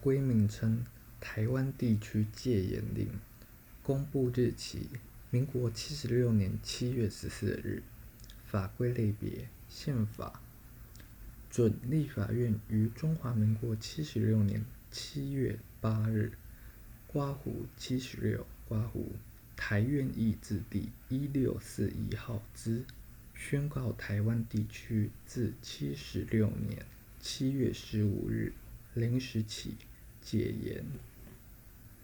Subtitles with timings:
[0.00, 0.84] 规名称：
[1.20, 3.08] 台湾地区戒严令。
[3.82, 4.88] 公布日期：
[5.30, 7.82] 民国七十六年七月十四日。
[8.44, 10.40] 法规类别：宪法。
[11.50, 16.32] 准立法院于中华民国七十六年七月八日
[17.08, 19.12] （刮胡七十六）刮胡
[19.56, 22.84] 台院议字第一六四一号之，
[23.34, 26.84] 宣告台湾地区自七十六年
[27.20, 28.52] 七月十五日
[28.96, 29.76] 临时起
[30.22, 30.82] 戒严。